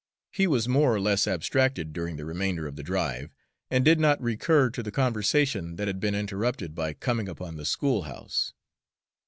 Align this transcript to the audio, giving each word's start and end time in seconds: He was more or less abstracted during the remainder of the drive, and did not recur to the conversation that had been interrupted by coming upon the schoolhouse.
He 0.31 0.47
was 0.47 0.67
more 0.67 0.91
or 0.95 0.99
less 0.99 1.27
abstracted 1.27 1.93
during 1.93 2.15
the 2.15 2.25
remainder 2.25 2.65
of 2.65 2.75
the 2.75 2.81
drive, 2.81 3.29
and 3.69 3.85
did 3.85 3.99
not 3.99 4.19
recur 4.19 4.71
to 4.71 4.81
the 4.81 4.89
conversation 4.91 5.75
that 5.75 5.85
had 5.85 5.99
been 5.99 6.15
interrupted 6.15 6.73
by 6.73 6.93
coming 6.93 7.29
upon 7.29 7.55
the 7.55 7.65
schoolhouse. 7.65 8.51